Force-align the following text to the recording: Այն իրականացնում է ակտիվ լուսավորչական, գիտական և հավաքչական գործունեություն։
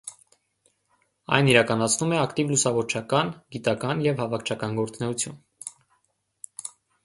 Այն 1.37 1.49
իրականացնում 1.51 2.15
է 2.15 2.17
ակտիվ 2.23 2.55
լուսավորչական, 2.55 3.31
գիտական 3.57 4.03
և 4.09 4.19
հավաքչական 4.25 4.77
գործունեություն։ 4.83 5.41